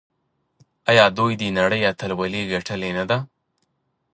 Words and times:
آیا 0.89 1.05
دوی 1.17 1.33
د 1.41 1.43
نړۍ 1.59 1.81
اتلولي 1.91 2.41
ګټلې 2.53 2.91
نه 2.97 3.03
ده؟ 3.09 3.17